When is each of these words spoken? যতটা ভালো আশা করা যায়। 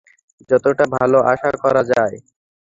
যতটা 0.49 0.85
ভালো 0.95 1.17
আশা 1.31 1.49
করা 1.63 1.81
যায়। 1.91 2.15